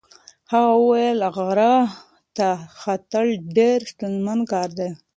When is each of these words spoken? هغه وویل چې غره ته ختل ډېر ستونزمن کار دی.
هغه 0.51 0.71
وویل 0.81 1.17
چې 1.25 1.29
غره 1.35 1.75
ته 2.35 2.47
ختل 2.81 3.27
ډېر 3.57 3.77
ستونزمن 3.91 4.39
کار 4.51 4.69
دی. 4.77 4.89